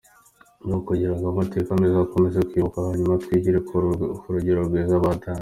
[0.65, 3.57] Ni no kugira ngo amateka meza akomeze kwibukwa, hanyuma twigire
[4.25, 5.39] ku rugero rwiza batanze.